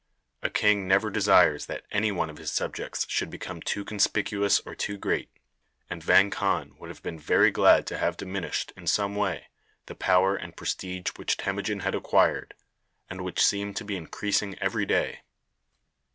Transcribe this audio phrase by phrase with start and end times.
[0.41, 4.73] A king never desires that any one of his subjects should become too conspicuous or
[4.73, 5.29] too great,
[5.91, 9.45] and Vang Khan would have been very glad to have diminished, in some way,
[9.85, 12.55] the power and prestige which Temujin had acquired,
[13.11, 15.19] and which seemed to be increasing every day.